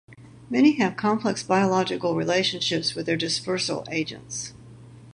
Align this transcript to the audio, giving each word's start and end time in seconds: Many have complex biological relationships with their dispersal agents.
Many 0.49 0.77
have 0.79 0.97
complex 0.97 1.43
biological 1.43 2.15
relationships 2.15 2.95
with 2.95 3.05
their 3.05 3.15
dispersal 3.15 3.85
agents. 3.91 4.53